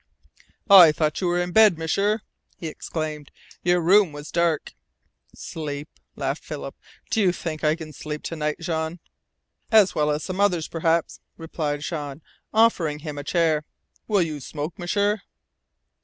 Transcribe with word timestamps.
"I 0.67 0.91
thought 0.91 1.21
you 1.21 1.27
were 1.27 1.39
in 1.39 1.51
bed, 1.51 1.77
M'sieur," 1.77 2.21
he 2.57 2.65
exclaimed. 2.67 3.29
"Your 3.61 3.79
room 3.79 4.11
was 4.13 4.31
dark." 4.31 4.73
"Sleep?" 5.35 5.87
laughed 6.15 6.43
Philip. 6.43 6.75
"Do 7.11 7.21
you 7.21 7.31
think 7.31 7.61
that 7.61 7.67
I 7.69 7.75
can 7.75 7.93
sleep 7.93 8.23
to 8.23 8.35
night, 8.35 8.57
Jean?" 8.59 8.97
"As 9.71 9.93
well 9.93 10.09
as 10.09 10.23
some 10.23 10.39
others, 10.39 10.67
perhaps," 10.67 11.19
replied 11.37 11.81
Jean, 11.81 12.23
offering 12.51 12.97
him 13.05 13.19
a 13.19 13.23
chair. 13.23 13.63
"Will 14.07 14.23
you 14.23 14.39
smoke, 14.39 14.79
M'sieur?" 14.79 15.21